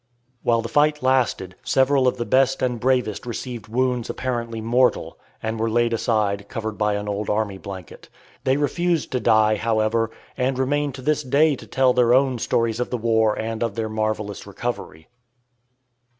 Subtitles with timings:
[0.41, 5.59] While the fight lasted, several of the best and bravest received wounds apparently mortal, and
[5.59, 8.09] were laid aside covered by an old army blanket.
[8.43, 12.79] They refused to die, however, and remain to this day to tell their own stories
[12.79, 15.07] of the war and of their marvelous recovery.